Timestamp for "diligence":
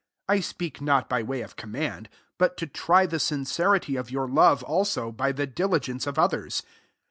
5.45-6.07